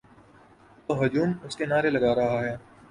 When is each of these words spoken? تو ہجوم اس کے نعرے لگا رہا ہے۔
تو 0.87 0.91
ہجوم 1.03 1.31
اس 1.43 1.55
کے 1.55 1.65
نعرے 1.65 1.89
لگا 1.89 2.15
رہا 2.15 2.39
ہے۔ 2.43 2.55